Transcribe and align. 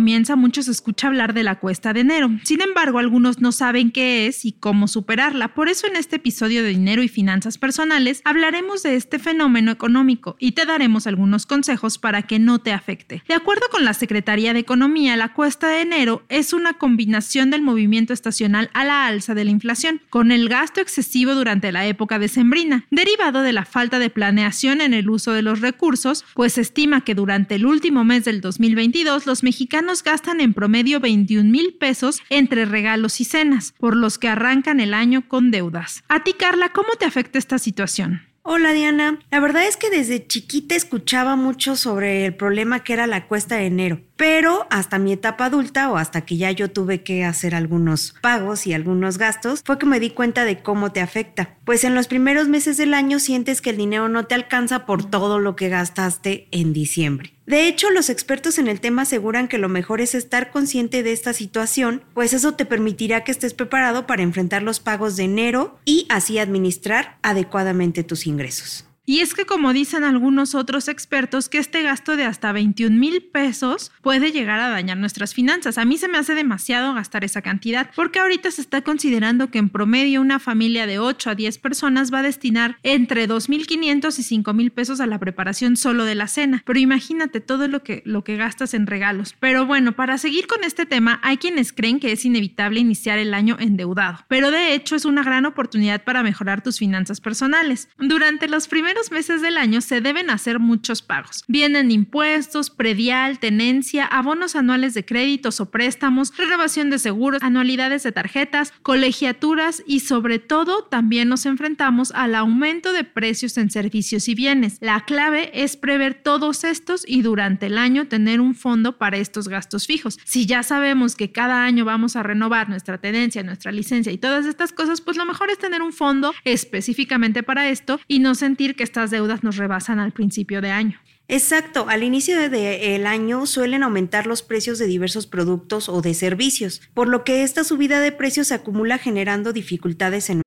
comienza, 0.00 0.34
muchos 0.34 0.66
escucha 0.66 1.08
hablar 1.08 1.34
de 1.34 1.42
la 1.42 1.58
cuesta 1.58 1.92
de 1.92 2.00
enero. 2.00 2.30
Sin 2.44 2.62
embargo, 2.62 2.98
algunos 2.98 3.42
no 3.42 3.52
saben 3.52 3.90
qué 3.90 4.26
es 4.26 4.46
y 4.46 4.52
cómo 4.52 4.88
superarla. 4.88 5.48
Por 5.48 5.68
eso 5.68 5.86
en 5.86 5.94
este 5.94 6.16
episodio 6.16 6.62
de 6.62 6.70
Dinero 6.70 7.02
y 7.02 7.08
Finanzas 7.08 7.58
Personales 7.58 8.22
hablaremos 8.24 8.82
de 8.82 8.96
este 8.96 9.18
fenómeno 9.18 9.70
económico 9.70 10.36
y 10.38 10.52
te 10.52 10.64
daremos 10.64 11.06
algunos 11.06 11.44
consejos 11.44 11.98
para 11.98 12.22
que 12.22 12.38
no 12.38 12.60
te 12.60 12.72
afecte. 12.72 13.22
De 13.28 13.34
acuerdo 13.34 13.66
con 13.70 13.84
la 13.84 13.92
Secretaría 13.92 14.54
de 14.54 14.60
Economía, 14.60 15.18
la 15.18 15.34
cuesta 15.34 15.68
de 15.68 15.82
enero 15.82 16.22
es 16.30 16.54
una 16.54 16.72
combinación 16.78 17.50
del 17.50 17.60
movimiento 17.60 18.14
estacional 18.14 18.70
a 18.72 18.86
la 18.86 19.06
alza 19.06 19.34
de 19.34 19.44
la 19.44 19.50
inflación, 19.50 20.00
con 20.08 20.32
el 20.32 20.48
gasto 20.48 20.80
excesivo 20.80 21.34
durante 21.34 21.72
la 21.72 21.84
época 21.84 22.18
decembrina, 22.18 22.86
derivado 22.90 23.42
de 23.42 23.52
la 23.52 23.66
falta 23.66 23.98
de 23.98 24.08
planeación 24.08 24.80
en 24.80 24.94
el 24.94 25.10
uso 25.10 25.32
de 25.32 25.42
los 25.42 25.60
recursos, 25.60 26.24
pues 26.32 26.54
se 26.54 26.62
estima 26.62 27.02
que 27.02 27.14
durante 27.14 27.56
el 27.56 27.66
último 27.66 28.02
mes 28.02 28.24
del 28.24 28.40
2022 28.40 29.26
los 29.26 29.42
mexicanos 29.42 29.89
gastan 30.02 30.40
en 30.40 30.54
promedio 30.54 31.00
21 31.00 31.50
mil 31.50 31.74
pesos 31.74 32.22
entre 32.30 32.64
regalos 32.64 33.20
y 33.20 33.24
cenas, 33.24 33.74
por 33.78 33.96
los 33.96 34.18
que 34.18 34.28
arrancan 34.28 34.80
el 34.80 34.94
año 34.94 35.26
con 35.26 35.50
deudas. 35.50 36.04
A 36.08 36.22
ti, 36.22 36.34
Carla, 36.34 36.70
¿cómo 36.72 36.90
te 36.98 37.04
afecta 37.04 37.38
esta 37.38 37.58
situación? 37.58 38.22
Hola 38.42 38.72
Diana, 38.72 39.18
la 39.30 39.38
verdad 39.38 39.66
es 39.68 39.76
que 39.76 39.90
desde 39.90 40.26
chiquita 40.26 40.74
escuchaba 40.74 41.36
mucho 41.36 41.76
sobre 41.76 42.24
el 42.24 42.34
problema 42.34 42.82
que 42.82 42.94
era 42.94 43.06
la 43.06 43.26
cuesta 43.26 43.56
de 43.56 43.66
enero, 43.66 44.00
pero 44.20 44.66
hasta 44.68 44.98
mi 44.98 45.14
etapa 45.14 45.46
adulta 45.46 45.90
o 45.90 45.96
hasta 45.96 46.26
que 46.26 46.36
ya 46.36 46.50
yo 46.50 46.70
tuve 46.70 47.02
que 47.02 47.24
hacer 47.24 47.54
algunos 47.54 48.14
pagos 48.20 48.66
y 48.66 48.74
algunos 48.74 49.16
gastos, 49.16 49.62
fue 49.64 49.78
que 49.78 49.86
me 49.86 49.98
di 49.98 50.10
cuenta 50.10 50.44
de 50.44 50.58
cómo 50.58 50.92
te 50.92 51.00
afecta. 51.00 51.56
Pues 51.64 51.84
en 51.84 51.94
los 51.94 52.06
primeros 52.06 52.46
meses 52.46 52.76
del 52.76 52.92
año 52.92 53.18
sientes 53.18 53.62
que 53.62 53.70
el 53.70 53.78
dinero 53.78 54.10
no 54.10 54.26
te 54.26 54.34
alcanza 54.34 54.84
por 54.84 55.08
todo 55.08 55.38
lo 55.38 55.56
que 55.56 55.70
gastaste 55.70 56.48
en 56.50 56.74
diciembre. 56.74 57.32
De 57.46 57.66
hecho, 57.66 57.88
los 57.88 58.10
expertos 58.10 58.58
en 58.58 58.68
el 58.68 58.82
tema 58.82 59.02
aseguran 59.02 59.48
que 59.48 59.56
lo 59.56 59.70
mejor 59.70 60.02
es 60.02 60.14
estar 60.14 60.50
consciente 60.50 61.02
de 61.02 61.12
esta 61.12 61.32
situación, 61.32 62.02
pues 62.12 62.34
eso 62.34 62.52
te 62.52 62.66
permitirá 62.66 63.24
que 63.24 63.32
estés 63.32 63.54
preparado 63.54 64.06
para 64.06 64.20
enfrentar 64.20 64.62
los 64.62 64.80
pagos 64.80 65.16
de 65.16 65.24
enero 65.24 65.78
y 65.86 66.04
así 66.10 66.38
administrar 66.38 67.16
adecuadamente 67.22 68.04
tus 68.04 68.26
ingresos. 68.26 68.84
Y 69.06 69.20
es 69.20 69.34
que 69.34 69.46
como 69.46 69.72
dicen 69.72 70.04
algunos 70.04 70.54
otros 70.54 70.86
expertos, 70.88 71.48
que 71.48 71.58
este 71.58 71.82
gasto 71.82 72.16
de 72.16 72.24
hasta 72.24 72.52
21 72.52 72.96
mil 72.96 73.22
pesos 73.22 73.90
puede 74.02 74.30
llegar 74.30 74.60
a 74.60 74.68
dañar 74.68 74.98
nuestras 74.98 75.34
finanzas. 75.34 75.78
A 75.78 75.84
mí 75.84 75.96
se 75.96 76.08
me 76.08 76.18
hace 76.18 76.34
demasiado 76.34 76.94
gastar 76.94 77.24
esa 77.24 77.42
cantidad, 77.42 77.90
porque 77.96 78.20
ahorita 78.20 78.50
se 78.50 78.60
está 78.60 78.82
considerando 78.82 79.50
que 79.50 79.58
en 79.58 79.70
promedio 79.70 80.20
una 80.20 80.38
familia 80.38 80.86
de 80.86 80.98
8 80.98 81.30
a 81.30 81.34
10 81.34 81.58
personas 81.58 82.12
va 82.12 82.18
a 82.18 82.22
destinar 82.22 82.76
entre 82.82 83.26
2.500 83.26 84.18
y 84.18 84.22
5 84.22 84.52
mil 84.52 84.70
pesos 84.70 85.00
a 85.00 85.06
la 85.06 85.18
preparación 85.18 85.76
solo 85.76 86.04
de 86.04 86.14
la 86.14 86.28
cena. 86.28 86.62
Pero 86.66 86.78
imagínate 86.78 87.40
todo 87.40 87.68
lo 87.68 87.82
que, 87.82 88.02
lo 88.04 88.22
que 88.22 88.36
gastas 88.36 88.74
en 88.74 88.86
regalos. 88.86 89.34
Pero 89.40 89.66
bueno, 89.66 89.92
para 89.92 90.18
seguir 90.18 90.46
con 90.46 90.62
este 90.62 90.86
tema, 90.86 91.20
hay 91.22 91.38
quienes 91.38 91.72
creen 91.72 92.00
que 92.00 92.12
es 92.12 92.24
inevitable 92.24 92.80
iniciar 92.80 93.18
el 93.18 93.34
año 93.34 93.56
endeudado. 93.58 94.18
Pero 94.28 94.50
de 94.50 94.74
hecho 94.74 94.94
es 94.94 95.04
una 95.04 95.22
gran 95.22 95.46
oportunidad 95.46 96.04
para 96.04 96.22
mejorar 96.22 96.62
tus 96.62 96.78
finanzas 96.78 97.20
personales. 97.20 97.88
Durante 97.98 98.46
los 98.46 98.68
primeros 98.68 98.89
meses 99.10 99.42
del 99.42 99.56
año 99.56 99.80
se 99.80 100.00
deben 100.00 100.30
hacer 100.30 100.58
muchos 100.58 101.02
pagos. 101.02 101.44
Vienen 101.48 101.90
impuestos, 101.90 102.70
predial, 102.70 103.38
tenencia, 103.38 104.04
abonos 104.04 104.56
anuales 104.56 104.94
de 104.94 105.04
créditos 105.04 105.60
o 105.60 105.70
préstamos, 105.70 106.36
renovación 106.36 106.90
de 106.90 106.98
seguros, 106.98 107.42
anualidades 107.42 108.02
de 108.02 108.12
tarjetas, 108.12 108.72
colegiaturas 108.82 109.82
y 109.86 110.00
sobre 110.00 110.38
todo 110.38 110.84
también 110.84 111.28
nos 111.28 111.46
enfrentamos 111.46 112.12
al 112.12 112.34
aumento 112.34 112.92
de 112.92 113.04
precios 113.04 113.56
en 113.58 113.70
servicios 113.70 114.28
y 114.28 114.34
bienes. 114.34 114.78
La 114.80 115.00
clave 115.00 115.50
es 115.52 115.76
prever 115.76 116.14
todos 116.14 116.64
estos 116.64 117.04
y 117.06 117.22
durante 117.22 117.66
el 117.66 117.78
año 117.78 118.06
tener 118.08 118.40
un 118.40 118.54
fondo 118.54 118.98
para 118.98 119.18
estos 119.18 119.48
gastos 119.48 119.86
fijos. 119.86 120.18
Si 120.24 120.46
ya 120.46 120.62
sabemos 120.62 121.16
que 121.16 121.32
cada 121.32 121.64
año 121.64 121.84
vamos 121.84 122.16
a 122.16 122.22
renovar 122.22 122.68
nuestra 122.68 122.98
tenencia, 122.98 123.42
nuestra 123.42 123.72
licencia 123.72 124.12
y 124.12 124.18
todas 124.18 124.46
estas 124.46 124.72
cosas, 124.72 125.00
pues 125.00 125.16
lo 125.16 125.24
mejor 125.24 125.50
es 125.50 125.58
tener 125.58 125.82
un 125.82 125.92
fondo 125.92 126.32
específicamente 126.44 127.42
para 127.42 127.68
esto 127.68 128.00
y 128.08 128.18
no 128.18 128.34
sentir 128.34 128.74
que 128.74 128.79
estas 128.82 129.10
deudas 129.10 129.42
nos 129.42 129.56
rebasan 129.56 129.98
al 129.98 130.12
principio 130.12 130.60
de 130.60 130.70
año. 130.70 130.98
Exacto, 131.28 131.86
al 131.88 132.02
inicio 132.02 132.50
del 132.50 133.06
año 133.06 133.46
suelen 133.46 133.84
aumentar 133.84 134.26
los 134.26 134.42
precios 134.42 134.78
de 134.78 134.86
diversos 134.86 135.28
productos 135.28 135.88
o 135.88 136.02
de 136.02 136.12
servicios, 136.12 136.80
por 136.92 137.06
lo 137.06 137.22
que 137.22 137.44
esta 137.44 137.62
subida 137.62 138.00
de 138.00 138.10
precios 138.10 138.48
se 138.48 138.54
acumula 138.54 138.98
generando 138.98 139.52
dificultades 139.52 140.28
en 140.28 140.42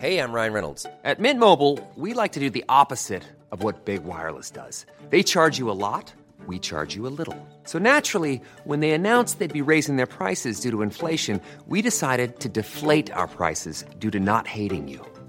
Hey, 0.00 0.20
I'm 0.20 0.32
Ryan 0.32 0.52
Reynolds. 0.52 0.86
At 1.02 1.18
Mint 1.18 1.40
Mobile, 1.40 1.80
we 1.96 2.14
like 2.14 2.30
to 2.34 2.38
do 2.38 2.50
the 2.50 2.64
opposite 2.68 3.24
of 3.50 3.64
what 3.64 3.84
Big 3.84 4.04
Wireless 4.04 4.52
does. 4.52 4.86
They 5.10 5.24
charge 5.24 5.58
you 5.58 5.72
a 5.72 5.74
lot, 5.74 6.14
we 6.46 6.60
charge 6.60 6.94
you 6.94 7.08
a 7.08 7.10
little. 7.10 7.34
So 7.64 7.80
naturally, 7.80 8.40
when 8.62 8.78
they 8.78 8.92
announced 8.92 9.40
they'd 9.40 9.52
be 9.52 9.72
raising 9.72 9.96
their 9.96 10.06
prices 10.06 10.60
due 10.60 10.70
to 10.70 10.82
inflation, 10.82 11.40
we 11.66 11.82
decided 11.82 12.38
to 12.38 12.48
deflate 12.48 13.10
our 13.10 13.26
prices 13.26 13.84
due 13.98 14.12
to 14.12 14.20
not 14.20 14.46
hating 14.46 14.86
you. 14.86 15.04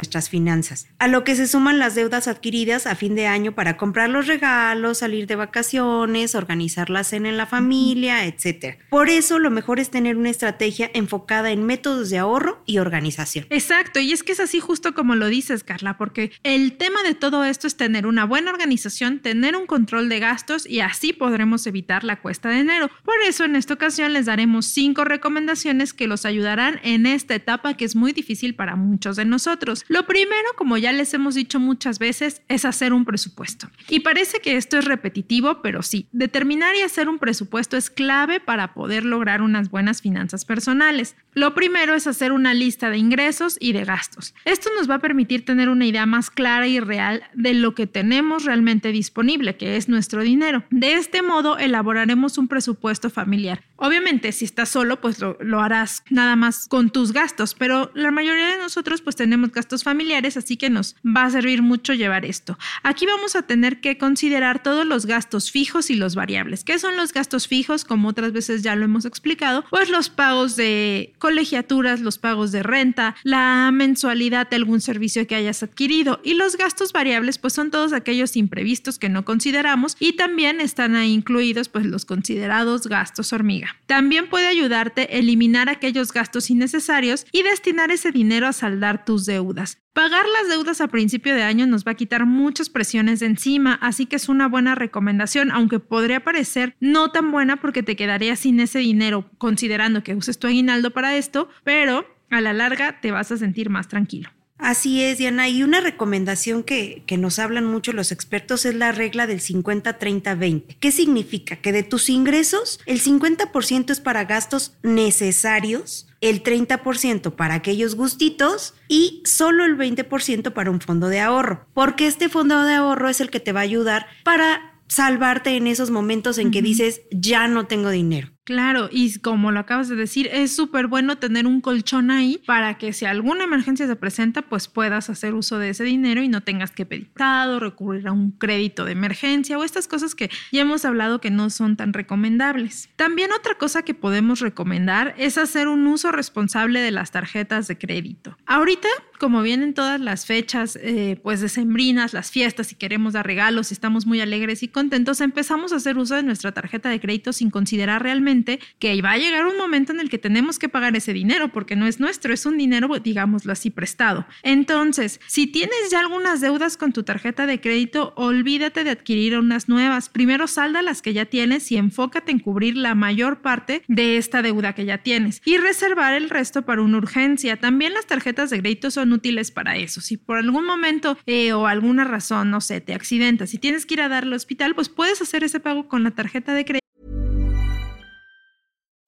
Nuestras 0.00 0.28
finanzas. 0.28 0.86
A 1.00 1.08
lo 1.08 1.24
que 1.24 1.34
se 1.34 1.48
suman 1.48 1.80
las 1.80 1.96
deudas 1.96 2.28
adquiridas 2.28 2.86
a 2.86 2.94
fin 2.94 3.16
de 3.16 3.26
año 3.26 3.56
para 3.56 3.76
comprar 3.76 4.08
los 4.08 4.28
regalos, 4.28 4.98
salir 4.98 5.26
de 5.26 5.34
vacaciones, 5.34 6.36
organizar 6.36 6.88
la 6.88 7.02
cena 7.02 7.30
en 7.30 7.36
la 7.36 7.46
familia, 7.46 8.24
etc. 8.24 8.78
Por 8.90 9.08
eso 9.08 9.40
lo 9.40 9.50
mejor 9.50 9.80
es 9.80 9.90
tener 9.90 10.16
una 10.16 10.30
estrategia 10.30 10.88
enfocada 10.94 11.50
en 11.50 11.64
métodos 11.64 12.10
de 12.10 12.18
ahorro 12.18 12.62
y 12.64 12.78
organización. 12.78 13.46
Exacto, 13.50 13.98
y 13.98 14.12
es 14.12 14.22
que 14.22 14.30
es 14.30 14.38
así 14.38 14.60
justo 14.60 14.94
como 14.94 15.16
lo 15.16 15.26
dices, 15.26 15.64
Carla, 15.64 15.98
porque 15.98 16.30
el 16.44 16.76
tema 16.76 17.02
de 17.02 17.16
todo 17.16 17.42
esto 17.42 17.66
es 17.66 17.76
tener 17.76 18.06
una 18.06 18.24
buena 18.24 18.52
organización, 18.52 19.18
tener 19.18 19.56
un 19.56 19.66
control 19.66 20.08
de 20.08 20.20
gastos 20.20 20.64
y 20.64 20.78
así 20.78 21.12
podremos 21.12 21.66
evitar 21.66 22.04
la 22.04 22.20
cuesta 22.20 22.50
de 22.50 22.60
enero. 22.60 22.88
Por 23.04 23.20
eso 23.26 23.44
en 23.44 23.56
esta 23.56 23.74
ocasión 23.74 24.12
les 24.12 24.26
daremos 24.26 24.66
cinco 24.66 25.02
recomendaciones 25.02 25.92
que 25.92 26.06
los 26.06 26.24
ayudarán 26.24 26.78
en 26.84 27.04
esta 27.04 27.34
etapa 27.34 27.76
que 27.76 27.84
es 27.84 27.96
muy 27.96 28.12
difícil 28.12 28.54
para 28.54 28.76
muchos 28.76 29.16
de 29.16 29.24
nosotros. 29.24 29.86
Lo 29.88 30.06
primero, 30.06 30.48
como 30.56 30.76
ya 30.76 30.92
les 30.92 31.12
hemos 31.14 31.34
dicho 31.34 31.58
muchas 31.58 31.98
veces, 31.98 32.42
es 32.48 32.64
hacer 32.64 32.92
un 32.92 33.04
presupuesto. 33.04 33.68
Y 33.88 34.00
parece 34.00 34.40
que 34.40 34.56
esto 34.56 34.78
es 34.78 34.84
repetitivo, 34.84 35.62
pero 35.62 35.82
sí, 35.82 36.06
determinar 36.12 36.76
y 36.76 36.82
hacer 36.82 37.08
un 37.08 37.18
presupuesto 37.18 37.76
es 37.76 37.90
clave 37.90 38.40
para 38.40 38.74
poder 38.74 39.04
lograr 39.04 39.42
unas 39.42 39.70
buenas 39.70 40.02
finanzas 40.02 40.44
personales. 40.44 41.16
Lo 41.34 41.54
primero 41.54 41.94
es 41.94 42.06
hacer 42.06 42.32
una 42.32 42.54
lista 42.54 42.90
de 42.90 42.98
ingresos 42.98 43.56
y 43.60 43.72
de 43.72 43.84
gastos. 43.84 44.34
Esto 44.44 44.70
nos 44.76 44.90
va 44.90 44.96
a 44.96 45.00
permitir 45.00 45.44
tener 45.44 45.68
una 45.68 45.86
idea 45.86 46.06
más 46.06 46.30
clara 46.30 46.66
y 46.66 46.80
real 46.80 47.22
de 47.34 47.54
lo 47.54 47.74
que 47.74 47.86
tenemos 47.86 48.44
realmente 48.44 48.92
disponible, 48.92 49.56
que 49.56 49.76
es 49.76 49.88
nuestro 49.88 50.22
dinero. 50.22 50.64
De 50.70 50.94
este 50.94 51.22
modo, 51.22 51.58
elaboraremos 51.58 52.38
un 52.38 52.48
presupuesto 52.48 53.10
familiar. 53.10 53.62
Obviamente, 53.76 54.32
si 54.32 54.44
estás 54.44 54.70
solo, 54.70 55.00
pues 55.00 55.20
lo, 55.20 55.60
harás 55.60 56.02
nada 56.10 56.34
más 56.34 56.66
con 56.66 56.90
tus 56.90 57.12
gastos, 57.12 57.54
pero 57.54 57.92
la 57.94 58.10
mayoría 58.10 58.48
de 58.48 58.58
nosotros 58.58 59.02
pues 59.02 59.14
tenemos 59.14 59.52
gastos 59.52 59.77
familiares, 59.84 60.36
así 60.36 60.56
que 60.56 60.70
nos 60.70 60.96
va 61.04 61.24
a 61.24 61.30
servir 61.30 61.62
mucho 61.62 61.94
llevar 61.94 62.24
esto. 62.24 62.58
Aquí 62.82 63.06
vamos 63.06 63.36
a 63.36 63.42
tener 63.42 63.80
que 63.80 63.98
considerar 63.98 64.62
todos 64.62 64.86
los 64.86 65.06
gastos 65.06 65.50
fijos 65.50 65.90
y 65.90 65.94
los 65.94 66.14
variables. 66.14 66.64
¿Qué 66.64 66.78
son 66.78 66.96
los 66.96 67.12
gastos 67.12 67.48
fijos? 67.48 67.84
Como 67.84 68.08
otras 68.08 68.32
veces 68.32 68.62
ya 68.62 68.76
lo 68.76 68.84
hemos 68.84 69.04
explicado, 69.04 69.64
pues 69.70 69.90
los 69.90 70.08
pagos 70.08 70.56
de 70.56 71.12
colegiaturas, 71.18 72.00
los 72.00 72.18
pagos 72.18 72.52
de 72.52 72.62
renta, 72.62 73.16
la 73.22 73.70
mensualidad 73.72 74.48
de 74.48 74.56
algún 74.56 74.80
servicio 74.80 75.26
que 75.26 75.34
hayas 75.34 75.62
adquirido 75.62 76.20
y 76.24 76.34
los 76.34 76.56
gastos 76.56 76.92
variables 76.92 77.38
pues 77.38 77.52
son 77.52 77.70
todos 77.70 77.92
aquellos 77.92 78.36
imprevistos 78.36 78.98
que 78.98 79.08
no 79.08 79.24
consideramos 79.24 79.96
y 79.98 80.14
también 80.14 80.60
están 80.60 80.96
ahí 80.96 81.12
incluidos 81.12 81.68
pues 81.68 81.86
los 81.86 82.04
considerados 82.04 82.86
gastos 82.86 83.32
hormiga. 83.32 83.76
También 83.86 84.28
puede 84.28 84.46
ayudarte 84.46 85.02
a 85.02 85.04
eliminar 85.04 85.68
aquellos 85.68 86.12
gastos 86.12 86.50
innecesarios 86.50 87.26
y 87.32 87.42
destinar 87.42 87.90
ese 87.90 88.12
dinero 88.12 88.46
a 88.46 88.52
saldar 88.52 89.04
tus 89.04 89.26
deudas. 89.26 89.67
Pagar 89.92 90.26
las 90.28 90.48
deudas 90.48 90.80
a 90.80 90.88
principio 90.88 91.34
de 91.34 91.42
año 91.42 91.66
nos 91.66 91.84
va 91.84 91.92
a 91.92 91.96
quitar 91.96 92.24
muchas 92.24 92.70
presiones 92.70 93.18
de 93.20 93.26
encima, 93.26 93.74
así 93.82 94.06
que 94.06 94.16
es 94.16 94.28
una 94.28 94.46
buena 94.46 94.74
recomendación, 94.74 95.50
aunque 95.50 95.80
podría 95.80 96.22
parecer 96.22 96.76
no 96.78 97.10
tan 97.10 97.32
buena 97.32 97.56
porque 97.56 97.82
te 97.82 97.96
quedarías 97.96 98.38
sin 98.38 98.60
ese 98.60 98.78
dinero, 98.78 99.28
considerando 99.38 100.04
que 100.04 100.14
uses 100.14 100.38
tu 100.38 100.46
aguinaldo 100.46 100.92
para 100.92 101.16
esto, 101.16 101.48
pero 101.64 102.06
a 102.30 102.40
la 102.40 102.52
larga 102.52 103.00
te 103.00 103.10
vas 103.10 103.32
a 103.32 103.36
sentir 103.36 103.70
más 103.70 103.88
tranquilo. 103.88 104.30
Así 104.58 105.02
es, 105.02 105.18
Diana. 105.18 105.48
Y 105.48 105.62
una 105.62 105.80
recomendación 105.80 106.62
que, 106.62 107.04
que, 107.06 107.16
nos 107.16 107.38
hablan 107.38 107.64
mucho 107.64 107.92
los 107.92 108.10
expertos 108.12 108.66
es 108.66 108.74
la 108.74 108.92
regla 108.92 109.26
del 109.26 109.40
50-30-20. 109.40 110.76
¿Qué 110.80 110.90
significa? 110.90 111.56
Que 111.56 111.72
de 111.72 111.84
tus 111.84 112.10
ingresos, 112.10 112.80
el 112.86 113.00
50% 113.00 113.90
es 113.90 114.00
para 114.00 114.24
gastos 114.24 114.76
necesarios, 114.82 116.08
el 116.20 116.42
30% 116.42 117.36
para 117.36 117.54
aquellos 117.54 117.94
gustitos 117.94 118.74
y 118.88 119.22
solo 119.24 119.64
el 119.64 119.78
20% 119.78 120.52
para 120.52 120.70
un 120.70 120.80
fondo 120.80 121.08
de 121.08 121.20
ahorro. 121.20 121.66
Porque 121.72 122.06
este 122.06 122.28
fondo 122.28 122.62
de 122.64 122.74
ahorro 122.74 123.08
es 123.08 123.20
el 123.20 123.30
que 123.30 123.40
te 123.40 123.52
va 123.52 123.60
a 123.60 123.64
ayudar 123.64 124.06
para 124.24 124.74
salvarte 124.88 125.56
en 125.56 125.66
esos 125.66 125.90
momentos 125.90 126.38
en 126.38 126.50
que 126.50 126.62
dices, 126.62 127.02
ya 127.10 127.46
no 127.46 127.66
tengo 127.66 127.90
dinero. 127.90 128.32
Claro, 128.48 128.88
y 128.90 129.18
como 129.18 129.52
lo 129.52 129.60
acabas 129.60 129.90
de 129.90 129.94
decir, 129.94 130.30
es 130.32 130.56
súper 130.56 130.86
bueno 130.86 131.18
tener 131.18 131.46
un 131.46 131.60
colchón 131.60 132.10
ahí 132.10 132.40
para 132.46 132.78
que 132.78 132.94
si 132.94 133.04
alguna 133.04 133.44
emergencia 133.44 133.86
se 133.86 133.94
presenta, 133.94 134.40
pues 134.40 134.68
puedas 134.68 135.10
hacer 135.10 135.34
uso 135.34 135.58
de 135.58 135.68
ese 135.68 135.84
dinero 135.84 136.22
y 136.22 136.28
no 136.28 136.40
tengas 136.40 136.70
que 136.70 136.86
pedir 136.86 137.10
prestado, 137.10 137.60
recurrir 137.60 138.08
a 138.08 138.12
un 138.12 138.30
crédito 138.30 138.86
de 138.86 138.92
emergencia 138.92 139.58
o 139.58 139.64
estas 139.64 139.86
cosas 139.86 140.14
que 140.14 140.30
ya 140.50 140.62
hemos 140.62 140.86
hablado 140.86 141.20
que 141.20 141.30
no 141.30 141.50
son 141.50 141.76
tan 141.76 141.92
recomendables. 141.92 142.88
También 142.96 143.32
otra 143.32 143.56
cosa 143.56 143.82
que 143.82 143.92
podemos 143.92 144.40
recomendar 144.40 145.14
es 145.18 145.36
hacer 145.36 145.68
un 145.68 145.86
uso 145.86 146.10
responsable 146.10 146.80
de 146.80 146.90
las 146.90 147.10
tarjetas 147.10 147.68
de 147.68 147.76
crédito. 147.76 148.38
Ahorita, 148.46 148.88
como 149.18 149.42
vienen 149.42 149.74
todas 149.74 150.00
las 150.00 150.24
fechas, 150.24 150.78
eh, 150.80 151.20
pues 151.22 151.42
decembrinas, 151.42 152.14
las 152.14 152.30
fiestas, 152.30 152.72
y 152.72 152.76
queremos 152.76 153.12
dar 153.12 153.26
regalos 153.26 153.72
y 153.72 153.74
estamos 153.74 154.06
muy 154.06 154.22
alegres 154.22 154.62
y 154.62 154.68
contentos, 154.68 155.20
empezamos 155.20 155.74
a 155.74 155.76
hacer 155.76 155.98
uso 155.98 156.14
de 156.14 156.22
nuestra 156.22 156.52
tarjeta 156.52 156.88
de 156.88 156.98
crédito 156.98 157.34
sin 157.34 157.50
considerar 157.50 158.02
realmente 158.02 158.37
que 158.78 159.00
va 159.02 159.12
a 159.12 159.18
llegar 159.18 159.46
un 159.46 159.56
momento 159.56 159.92
en 159.92 160.00
el 160.00 160.10
que 160.10 160.18
tenemos 160.18 160.58
que 160.58 160.68
pagar 160.68 160.96
ese 160.96 161.12
dinero 161.12 161.48
porque 161.48 161.76
no 161.76 161.86
es 161.86 162.00
nuestro, 162.00 162.32
es 162.32 162.46
un 162.46 162.58
dinero, 162.58 162.88
digámoslo 162.98 163.52
así, 163.52 163.70
prestado. 163.70 164.26
Entonces, 164.42 165.20
si 165.26 165.46
tienes 165.46 165.90
ya 165.90 166.00
algunas 166.00 166.40
deudas 166.40 166.76
con 166.76 166.92
tu 166.92 167.02
tarjeta 167.02 167.46
de 167.46 167.60
crédito, 167.60 168.12
olvídate 168.16 168.84
de 168.84 168.90
adquirir 168.90 169.38
unas 169.38 169.68
nuevas. 169.68 170.08
Primero 170.08 170.46
salda 170.46 170.82
las 170.82 171.02
que 171.02 171.12
ya 171.12 171.26
tienes 171.26 171.70
y 171.72 171.76
enfócate 171.76 172.32
en 172.32 172.38
cubrir 172.38 172.76
la 172.76 172.94
mayor 172.94 173.40
parte 173.40 173.82
de 173.88 174.16
esta 174.16 174.42
deuda 174.42 174.74
que 174.74 174.84
ya 174.84 174.98
tienes 174.98 175.42
y 175.44 175.56
reservar 175.56 176.14
el 176.14 176.30
resto 176.30 176.62
para 176.62 176.82
una 176.82 176.98
urgencia. 176.98 177.56
También 177.56 177.94
las 177.94 178.06
tarjetas 178.06 178.50
de 178.50 178.60
crédito 178.60 178.90
son 178.90 179.12
útiles 179.12 179.50
para 179.50 179.76
eso. 179.76 180.00
Si 180.00 180.16
por 180.16 180.38
algún 180.38 180.64
momento 180.64 181.18
eh, 181.26 181.52
o 181.52 181.66
alguna 181.66 182.04
razón, 182.04 182.50
no 182.50 182.60
sé, 182.60 182.80
te 182.80 182.94
accidentas 182.94 183.54
y 183.54 183.58
tienes 183.58 183.86
que 183.86 183.94
ir 183.94 184.02
a 184.02 184.08
dar 184.08 184.24
al 184.24 184.32
hospital, 184.32 184.74
pues 184.74 184.88
puedes 184.88 185.20
hacer 185.22 185.44
ese 185.44 185.60
pago 185.60 185.88
con 185.88 186.02
la 186.02 186.10
tarjeta 186.12 186.54
de 186.54 186.64
crédito 186.64 186.87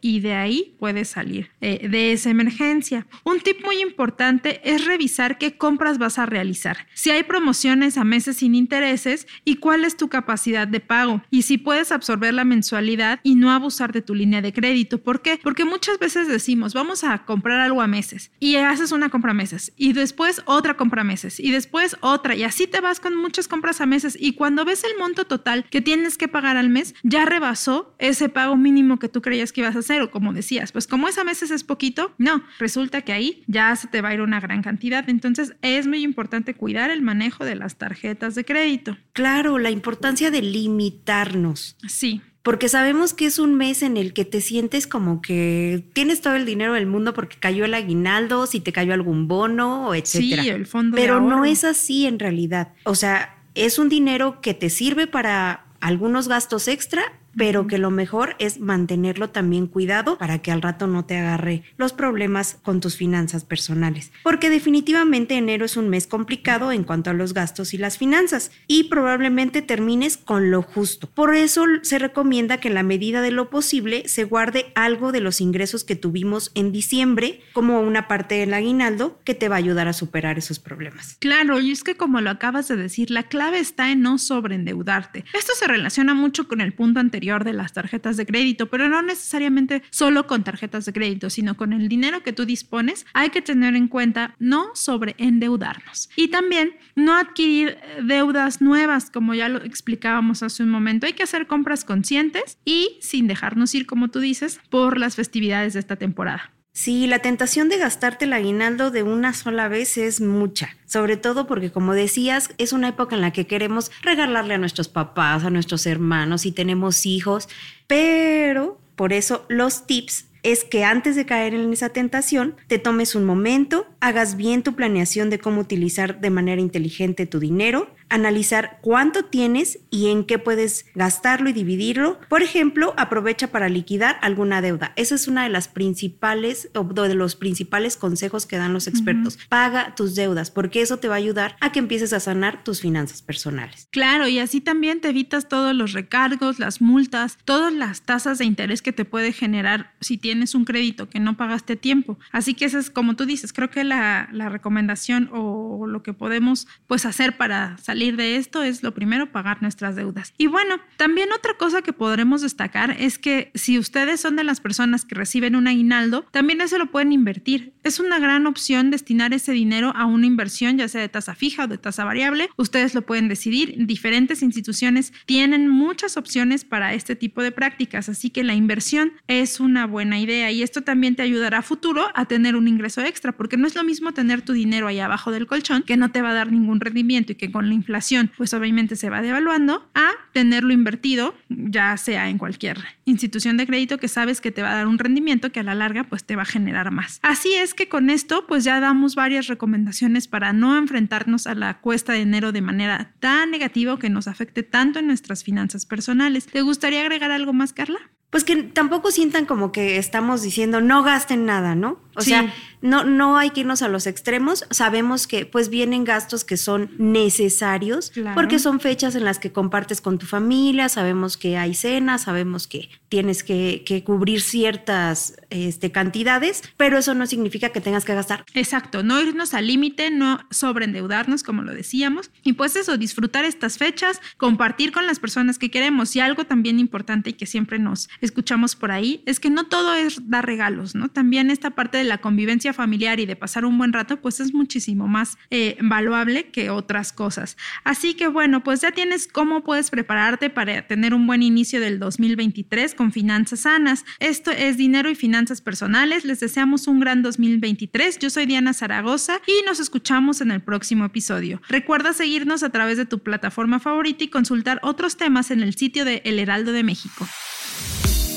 Y 0.00 0.20
de 0.20 0.34
ahí 0.34 0.76
puedes 0.78 1.08
salir 1.08 1.50
eh, 1.60 1.88
de 1.88 2.12
esa 2.12 2.30
emergencia. 2.30 3.06
Un 3.24 3.40
tip 3.40 3.64
muy 3.64 3.80
importante 3.80 4.60
es 4.64 4.86
revisar 4.86 5.36
qué 5.36 5.58
compras 5.58 5.98
vas 5.98 6.18
a 6.18 6.26
realizar, 6.26 6.86
si 6.94 7.10
hay 7.10 7.24
promociones 7.24 7.98
a 7.98 8.04
meses 8.04 8.38
sin 8.38 8.54
intereses 8.54 9.26
y 9.44 9.56
cuál 9.56 9.84
es 9.84 9.96
tu 9.96 10.08
capacidad 10.08 10.68
de 10.68 10.80
pago 10.80 11.22
y 11.30 11.42
si 11.42 11.58
puedes 11.58 11.90
absorber 11.90 12.34
la 12.34 12.44
mensualidad 12.44 13.20
y 13.24 13.34
no 13.34 13.50
abusar 13.50 13.92
de 13.92 14.00
tu 14.00 14.14
línea 14.14 14.40
de 14.40 14.52
crédito. 14.52 14.98
¿Por 14.98 15.22
qué? 15.22 15.40
Porque 15.42 15.64
muchas 15.64 15.98
veces 15.98 16.28
decimos, 16.28 16.72
vamos 16.72 17.02
a 17.02 17.24
comprar 17.24 17.60
algo 17.60 17.82
a 17.82 17.88
meses 17.88 18.30
y 18.38 18.56
haces 18.56 18.92
una 18.92 19.08
compra 19.08 19.32
a 19.32 19.34
meses 19.34 19.72
y 19.76 19.92
después 19.92 20.40
otra 20.46 20.76
compra 20.76 21.02
a 21.02 21.04
meses 21.04 21.40
y 21.40 21.50
después 21.50 21.96
otra 22.00 22.36
y 22.36 22.44
así 22.44 22.66
te 22.66 22.80
vas 22.80 23.00
con 23.00 23.16
muchas 23.16 23.48
compras 23.48 23.80
a 23.80 23.86
meses 23.86 24.16
y 24.18 24.34
cuando 24.34 24.64
ves 24.64 24.84
el 24.84 24.96
monto 24.98 25.26
total 25.26 25.64
que 25.68 25.80
tienes 25.80 26.16
que 26.16 26.28
pagar 26.28 26.56
al 26.56 26.68
mes, 26.68 26.94
ya 27.02 27.24
rebasó 27.24 27.94
ese 27.98 28.28
pago 28.28 28.56
mínimo 28.56 28.98
que 28.98 29.08
tú 29.08 29.20
creías 29.20 29.47
que 29.52 29.60
ibas 29.62 29.76
a 29.76 29.80
hacer 29.80 30.02
o 30.02 30.10
como 30.10 30.32
decías, 30.32 30.72
pues 30.72 30.86
como 30.86 31.08
es 31.08 31.18
a 31.18 31.24
meses 31.24 31.50
es 31.50 31.64
poquito, 31.64 32.12
no, 32.18 32.42
resulta 32.58 33.02
que 33.02 33.12
ahí 33.12 33.42
ya 33.46 33.74
se 33.76 33.88
te 33.88 34.00
va 34.00 34.10
a 34.10 34.14
ir 34.14 34.20
una 34.20 34.40
gran 34.40 34.62
cantidad. 34.62 35.08
Entonces 35.08 35.54
es 35.62 35.86
muy 35.86 36.02
importante 36.02 36.54
cuidar 36.54 36.90
el 36.90 37.02
manejo 37.02 37.44
de 37.44 37.54
las 37.54 37.76
tarjetas 37.76 38.34
de 38.34 38.44
crédito. 38.44 38.96
Claro, 39.12 39.58
la 39.58 39.70
importancia 39.70 40.30
de 40.30 40.42
limitarnos. 40.42 41.76
Sí. 41.86 42.22
Porque 42.42 42.68
sabemos 42.68 43.12
que 43.12 43.26
es 43.26 43.38
un 43.38 43.56
mes 43.56 43.82
en 43.82 43.96
el 43.96 44.14
que 44.14 44.24
te 44.24 44.40
sientes 44.40 44.86
como 44.86 45.20
que 45.20 45.84
tienes 45.92 46.22
todo 46.22 46.34
el 46.34 46.46
dinero 46.46 46.72
del 46.72 46.86
mundo 46.86 47.12
porque 47.12 47.36
cayó 47.38 47.64
el 47.64 47.74
aguinaldo, 47.74 48.46
si 48.46 48.60
te 48.60 48.72
cayó 48.72 48.94
algún 48.94 49.28
bono, 49.28 49.94
etcétera. 49.94 50.42
Sí, 50.42 50.48
el 50.48 50.66
fondo 50.66 50.96
Pero 50.96 51.16
de 51.16 51.20
no 51.22 51.44
es 51.44 51.64
así 51.64 52.06
en 52.06 52.18
realidad. 52.18 52.72
O 52.84 52.94
sea, 52.94 53.36
es 53.54 53.78
un 53.78 53.88
dinero 53.88 54.40
que 54.40 54.54
te 54.54 54.70
sirve 54.70 55.06
para 55.06 55.66
algunos 55.80 56.28
gastos 56.28 56.68
extra 56.68 57.12
pero 57.38 57.68
que 57.68 57.78
lo 57.78 57.90
mejor 57.90 58.34
es 58.40 58.58
mantenerlo 58.58 59.30
también 59.30 59.68
cuidado 59.68 60.18
para 60.18 60.40
que 60.40 60.50
al 60.50 60.60
rato 60.60 60.88
no 60.88 61.04
te 61.04 61.16
agarre 61.16 61.62
los 61.76 61.92
problemas 61.92 62.58
con 62.62 62.80
tus 62.80 62.96
finanzas 62.96 63.44
personales. 63.44 64.10
Porque 64.24 64.50
definitivamente 64.50 65.36
enero 65.36 65.64
es 65.64 65.76
un 65.76 65.88
mes 65.88 66.08
complicado 66.08 66.72
en 66.72 66.82
cuanto 66.82 67.10
a 67.10 67.14
los 67.14 67.34
gastos 67.34 67.72
y 67.74 67.78
las 67.78 67.96
finanzas 67.96 68.50
y 68.66 68.84
probablemente 68.84 69.62
termines 69.62 70.16
con 70.16 70.50
lo 70.50 70.62
justo. 70.62 71.08
Por 71.14 71.34
eso 71.34 71.64
se 71.82 71.98
recomienda 72.00 72.58
que 72.58 72.68
en 72.68 72.74
la 72.74 72.82
medida 72.82 73.22
de 73.22 73.30
lo 73.30 73.50
posible 73.50 74.08
se 74.08 74.24
guarde 74.24 74.72
algo 74.74 75.12
de 75.12 75.20
los 75.20 75.40
ingresos 75.40 75.84
que 75.84 75.94
tuvimos 75.94 76.50
en 76.56 76.72
diciembre 76.72 77.40
como 77.52 77.80
una 77.80 78.08
parte 78.08 78.34
del 78.34 78.52
aguinaldo 78.52 79.20
que 79.24 79.34
te 79.34 79.48
va 79.48 79.54
a 79.54 79.58
ayudar 79.58 79.86
a 79.86 79.92
superar 79.92 80.38
esos 80.38 80.58
problemas. 80.58 81.16
Claro, 81.20 81.60
y 81.60 81.70
es 81.70 81.84
que 81.84 81.96
como 81.96 82.20
lo 82.20 82.30
acabas 82.30 82.66
de 82.66 82.76
decir, 82.76 83.12
la 83.12 83.28
clave 83.28 83.60
está 83.60 83.92
en 83.92 84.02
no 84.02 84.18
sobreendeudarte. 84.18 85.24
Esto 85.34 85.52
se 85.54 85.68
relaciona 85.68 86.14
mucho 86.14 86.48
con 86.48 86.60
el 86.60 86.72
punto 86.72 86.98
anterior 86.98 87.27
de 87.44 87.52
las 87.52 87.72
tarjetas 87.72 88.16
de 88.16 88.26
crédito, 88.26 88.68
pero 88.68 88.88
no 88.88 89.02
necesariamente 89.02 89.82
solo 89.90 90.26
con 90.26 90.44
tarjetas 90.44 90.84
de 90.86 90.92
crédito, 90.92 91.30
sino 91.30 91.56
con 91.56 91.72
el 91.72 91.88
dinero 91.88 92.22
que 92.22 92.32
tú 92.32 92.44
dispones, 92.44 93.06
hay 93.12 93.30
que 93.30 93.42
tener 93.42 93.76
en 93.76 93.88
cuenta 93.88 94.34
no 94.38 94.70
sobre 94.74 95.14
endeudarnos 95.18 96.08
y 96.16 96.28
también 96.28 96.72
no 96.96 97.16
adquirir 97.16 97.76
deudas 98.02 98.60
nuevas, 98.60 99.10
como 99.10 99.34
ya 99.34 99.48
lo 99.48 99.62
explicábamos 99.62 100.42
hace 100.42 100.62
un 100.62 100.70
momento. 100.70 101.06
Hay 101.06 101.12
que 101.12 101.22
hacer 101.22 101.46
compras 101.46 101.84
conscientes 101.84 102.58
y 102.64 102.98
sin 103.00 103.26
dejarnos 103.26 103.74
ir, 103.74 103.86
como 103.86 104.08
tú 104.08 104.20
dices, 104.20 104.60
por 104.70 104.98
las 104.98 105.16
festividades 105.16 105.74
de 105.74 105.80
esta 105.80 105.96
temporada. 105.96 106.52
Sí, 106.78 107.08
la 107.08 107.18
tentación 107.18 107.68
de 107.68 107.76
gastarte 107.76 108.24
el 108.24 108.32
aguinaldo 108.32 108.92
de 108.92 109.02
una 109.02 109.34
sola 109.34 109.66
vez 109.66 109.98
es 109.98 110.20
mucha, 110.20 110.76
sobre 110.86 111.16
todo 111.16 111.48
porque 111.48 111.72
como 111.72 111.92
decías, 111.92 112.50
es 112.56 112.72
una 112.72 112.90
época 112.90 113.16
en 113.16 113.20
la 113.20 113.32
que 113.32 113.48
queremos 113.48 113.90
regalarle 114.00 114.54
a 114.54 114.58
nuestros 114.58 114.86
papás, 114.86 115.42
a 115.42 115.50
nuestros 115.50 115.86
hermanos 115.86 116.46
y 116.46 116.52
tenemos 116.52 117.04
hijos, 117.04 117.48
pero 117.88 118.80
por 118.94 119.12
eso 119.12 119.44
los 119.48 119.88
tips 119.88 120.26
es 120.44 120.62
que 120.62 120.84
antes 120.84 121.16
de 121.16 121.26
caer 121.26 121.52
en 121.52 121.72
esa 121.72 121.88
tentación, 121.88 122.54
te 122.68 122.78
tomes 122.78 123.16
un 123.16 123.24
momento, 123.24 123.88
hagas 123.98 124.36
bien 124.36 124.62
tu 124.62 124.76
planeación 124.76 125.30
de 125.30 125.40
cómo 125.40 125.60
utilizar 125.60 126.20
de 126.20 126.30
manera 126.30 126.60
inteligente 126.60 127.26
tu 127.26 127.40
dinero, 127.40 127.92
analizar 128.10 128.78
cuánto 128.80 129.24
tienes 129.24 129.80
y 129.90 130.08
en 130.08 130.24
qué 130.24 130.38
puedes 130.38 130.86
gastarlo 130.94 131.50
y 131.50 131.52
dividirlo. 131.52 132.18
Por 132.28 132.42
ejemplo, 132.42 132.94
aprovecha 132.96 133.48
para 133.48 133.68
liquidar 133.68 134.18
alguna 134.22 134.60
deuda. 134.60 134.92
Esa 134.96 135.14
es 135.14 135.28
una 135.28 135.44
de 135.44 135.50
las 135.50 135.68
principales 135.68 136.70
o 136.74 136.84
de 136.84 137.14
los 137.14 137.36
principales 137.36 137.96
consejos 137.96 138.46
que 138.46 138.56
dan 138.56 138.72
los 138.72 138.86
expertos. 138.86 139.38
Paga 139.48 139.94
tus 139.94 140.14
deudas 140.14 140.50
porque 140.50 140.80
eso 140.80 140.98
te 140.98 141.08
va 141.08 141.14
a 141.14 141.18
ayudar 141.18 141.56
a 141.60 141.72
que 141.72 141.78
empieces 141.78 142.12
a 142.12 142.20
sanar 142.20 142.64
tus 142.64 142.80
finanzas 142.80 143.22
personales. 143.22 143.88
Claro, 143.90 144.28
y 144.28 144.38
así 144.38 144.60
también 144.60 145.00
te 145.00 145.08
evitas 145.08 145.48
todos 145.48 145.74
los 145.74 145.92
recargos, 145.92 146.58
las 146.58 146.80
multas, 146.80 147.38
todas 147.44 147.72
las 147.72 148.02
tasas 148.02 148.38
de 148.38 148.44
interés 148.44 148.82
que 148.82 148.92
te 148.92 149.04
puede 149.04 149.32
generar 149.32 149.92
si 150.00 150.18
tienes 150.18 150.54
un 150.54 150.64
crédito 150.64 151.08
que 151.08 151.20
no 151.20 151.36
pagaste 151.36 151.74
a 151.74 151.76
tiempo. 151.76 152.18
Así 152.32 152.54
que 152.54 152.64
eso 152.64 152.78
es 152.78 152.90
como 152.90 153.16
tú 153.16 153.26
dices, 153.26 153.52
creo 153.52 153.70
que 153.70 153.84
la, 153.84 154.28
la 154.32 154.48
recomendación 154.48 155.30
o 155.32 155.86
lo 155.86 156.02
que 156.02 156.12
podemos 156.12 156.66
pues 156.86 157.04
hacer 157.04 157.36
para 157.36 157.76
salir 157.78 157.97
salir 157.98 158.16
de 158.16 158.36
esto 158.36 158.62
es 158.62 158.84
lo 158.84 158.94
primero, 158.94 159.32
pagar 159.32 159.60
nuestras 159.60 159.96
deudas. 159.96 160.32
Y 160.38 160.46
bueno, 160.46 160.76
también 160.98 161.32
otra 161.32 161.54
cosa 161.54 161.82
que 161.82 161.92
podremos 161.92 162.42
destacar 162.42 162.94
es 162.96 163.18
que 163.18 163.50
si 163.56 163.76
ustedes 163.76 164.20
son 164.20 164.36
de 164.36 164.44
las 164.44 164.60
personas 164.60 165.04
que 165.04 165.16
reciben 165.16 165.56
un 165.56 165.66
aguinaldo, 165.66 166.24
también 166.30 166.60
eso 166.60 166.78
lo 166.78 166.92
pueden 166.92 167.12
invertir. 167.12 167.72
Es 167.88 168.00
una 168.00 168.18
gran 168.18 168.46
opción 168.46 168.90
destinar 168.90 169.32
ese 169.32 169.52
dinero 169.52 169.94
a 169.96 170.04
una 170.04 170.26
inversión, 170.26 170.76
ya 170.76 170.88
sea 170.88 171.00
de 171.00 171.08
tasa 171.08 171.34
fija 171.34 171.64
o 171.64 171.68
de 171.68 171.78
tasa 171.78 172.04
variable. 172.04 172.50
Ustedes 172.58 172.94
lo 172.94 173.00
pueden 173.00 173.28
decidir. 173.28 173.76
Diferentes 173.78 174.42
instituciones 174.42 175.14
tienen 175.24 175.70
muchas 175.70 176.18
opciones 176.18 176.66
para 176.66 176.92
este 176.92 177.16
tipo 177.16 177.42
de 177.42 177.50
prácticas, 177.50 178.10
así 178.10 178.28
que 178.28 178.44
la 178.44 178.54
inversión 178.54 179.12
es 179.26 179.58
una 179.58 179.86
buena 179.86 180.20
idea 180.20 180.50
y 180.50 180.62
esto 180.62 180.82
también 180.82 181.16
te 181.16 181.22
ayudará 181.22 181.60
a 181.60 181.62
futuro 181.62 182.08
a 182.14 182.26
tener 182.26 182.56
un 182.56 182.68
ingreso 182.68 183.00
extra, 183.00 183.32
porque 183.32 183.56
no 183.56 183.66
es 183.66 183.74
lo 183.74 183.84
mismo 183.84 184.12
tener 184.12 184.42
tu 184.42 184.52
dinero 184.52 184.86
ahí 184.86 185.00
abajo 185.00 185.30
del 185.30 185.46
colchón, 185.46 185.82
que 185.82 185.96
no 185.96 186.10
te 186.10 186.20
va 186.20 186.32
a 186.32 186.34
dar 186.34 186.52
ningún 186.52 186.80
rendimiento 186.80 187.32
y 187.32 187.36
que 187.36 187.50
con 187.50 187.70
la 187.70 187.74
inflación 187.74 188.30
pues 188.36 188.52
obviamente 188.52 188.96
se 188.96 189.08
va 189.08 189.22
devaluando, 189.22 189.88
a 189.94 190.10
tenerlo 190.34 190.74
invertido, 190.74 191.34
ya 191.48 191.96
sea 191.96 192.28
en 192.28 192.36
cualquier 192.36 192.76
institución 193.06 193.56
de 193.56 193.66
crédito 193.66 193.96
que 193.96 194.08
sabes 194.08 194.42
que 194.42 194.52
te 194.52 194.60
va 194.60 194.72
a 194.72 194.76
dar 194.76 194.88
un 194.88 194.98
rendimiento 194.98 195.50
que 195.52 195.60
a 195.60 195.62
la 195.62 195.74
larga 195.74 196.04
pues 196.04 196.24
te 196.24 196.36
va 196.36 196.42
a 196.42 196.44
generar 196.44 196.90
más. 196.90 197.18
Así 197.22 197.54
es 197.54 197.77
que 197.78 197.88
con 197.88 198.10
esto 198.10 198.44
pues 198.48 198.64
ya 198.64 198.80
damos 198.80 199.14
varias 199.14 199.46
recomendaciones 199.46 200.26
para 200.26 200.52
no 200.52 200.76
enfrentarnos 200.76 201.46
a 201.46 201.54
la 201.54 201.80
cuesta 201.80 202.12
de 202.12 202.22
enero 202.22 202.50
de 202.50 202.60
manera 202.60 203.14
tan 203.20 203.52
negativa 203.52 203.96
que 204.00 204.10
nos 204.10 204.26
afecte 204.26 204.64
tanto 204.64 204.98
en 204.98 205.06
nuestras 205.06 205.44
finanzas 205.44 205.86
personales. 205.86 206.46
¿Te 206.46 206.62
gustaría 206.62 207.02
agregar 207.02 207.30
algo 207.30 207.52
más, 207.52 207.72
Carla? 207.72 208.00
Pues 208.30 208.44
que 208.44 208.56
tampoco 208.56 209.10
sientan 209.10 209.46
como 209.46 209.72
que 209.72 209.96
estamos 209.96 210.42
diciendo 210.42 210.80
no 210.80 211.02
gasten 211.02 211.46
nada, 211.46 211.74
¿no? 211.74 211.98
O 212.14 212.20
sea, 212.20 212.52
no, 212.80 213.04
no 213.04 213.38
hay 213.38 213.50
que 213.50 213.60
irnos 213.60 213.80
a 213.82 213.88
los 213.88 214.06
extremos. 214.06 214.66
Sabemos 214.70 215.26
que 215.26 215.46
pues 215.46 215.68
vienen 215.68 216.04
gastos 216.04 216.44
que 216.44 216.56
son 216.56 216.90
necesarios 216.98 218.12
porque 218.34 218.58
son 218.58 218.80
fechas 218.80 219.14
en 219.14 219.24
las 219.24 219.38
que 219.38 219.52
compartes 219.52 220.00
con 220.00 220.18
tu 220.18 220.26
familia, 220.26 220.88
sabemos 220.88 221.36
que 221.36 221.56
hay 221.56 221.74
cenas, 221.74 222.22
sabemos 222.22 222.66
que 222.66 222.88
tienes 223.08 223.42
que, 223.42 223.82
que 223.86 224.04
cubrir 224.04 224.40
ciertas 224.40 225.36
este, 225.50 225.92
cantidades, 225.92 226.62
pero 226.76 226.98
eso 226.98 227.14
no 227.14 227.26
significa 227.26 227.70
que 227.70 227.80
tengas 227.80 228.04
que 228.04 228.14
gastar. 228.14 228.44
Exacto, 228.54 229.02
no 229.02 229.20
irnos 229.20 229.54
al 229.54 229.66
límite, 229.66 230.10
no 230.10 230.40
sobreendeudarnos, 230.50 231.42
como 231.42 231.62
lo 231.62 231.72
decíamos, 231.72 232.30
y 232.42 232.54
pues 232.54 232.76
eso, 232.76 232.98
disfrutar 232.98 233.44
estas 233.44 233.78
fechas, 233.78 234.20
compartir 234.36 234.92
con 234.92 235.06
las 235.06 235.20
personas 235.20 235.58
que 235.58 235.70
queremos. 235.70 236.14
Y 236.16 236.20
algo 236.20 236.44
también 236.44 236.78
importante 236.78 237.30
y 237.30 237.32
que 237.34 237.46
siempre 237.46 237.78
nos 237.78 238.08
escuchamos 238.20 238.76
por 238.76 238.90
ahí 238.90 239.22
es 239.26 239.40
que 239.40 239.50
no 239.50 239.64
todo 239.64 239.94
es 239.94 240.28
dar 240.28 240.46
regalos, 240.46 240.94
¿no? 240.94 241.08
También 241.08 241.50
esta 241.50 241.70
parte 241.70 241.98
de 241.98 242.04
la 242.04 242.18
convivencia 242.18 242.72
familiar 242.72 243.20
y 243.20 243.26
de 243.26 243.36
pasar 243.36 243.64
un 243.64 243.78
buen 243.78 243.92
rato, 243.92 244.20
pues 244.20 244.40
es 244.40 244.54
muchísimo 244.54 245.08
más 245.08 245.38
eh, 245.50 245.76
valuable 245.80 246.50
que 246.50 246.70
otras 246.70 247.12
cosas. 247.12 247.56
Así 247.84 248.14
que 248.14 248.28
bueno, 248.28 248.62
pues 248.64 248.80
ya 248.80 248.92
tienes 248.92 249.28
cómo 249.28 249.62
puedes 249.62 249.90
prepararte 249.90 250.50
para 250.50 250.86
tener 250.86 251.14
un 251.14 251.26
buen 251.26 251.42
inicio 251.42 251.80
del 251.80 251.98
2023 251.98 252.94
con 252.94 253.12
finanzas 253.12 253.60
sanas. 253.60 254.04
Esto 254.20 254.50
es 254.50 254.76
dinero 254.76 255.10
y 255.10 255.14
finanzas 255.14 255.60
personales. 255.60 256.24
Les 256.24 256.40
deseamos 256.40 256.86
un 256.86 257.00
gran 257.00 257.22
2023. 257.22 258.18
Yo 258.18 258.30
soy 258.30 258.46
Diana 258.46 258.72
Zaragoza 258.72 259.40
y 259.46 259.64
nos 259.66 259.80
escuchamos 259.80 260.40
en 260.40 260.50
el 260.50 260.60
próximo 260.60 261.04
episodio. 261.04 261.60
Recuerda 261.68 262.12
seguirnos 262.12 262.62
a 262.62 262.70
través 262.70 262.96
de 262.96 263.06
tu 263.06 263.20
plataforma 263.20 263.80
favorita 263.80 264.24
y 264.24 264.28
consultar 264.28 264.80
otros 264.82 265.16
temas 265.16 265.50
en 265.50 265.62
el 265.62 265.74
sitio 265.74 266.04
de 266.04 266.22
El 266.24 266.38
Heraldo 266.38 266.72
de 266.72 266.82
México. 266.82 267.26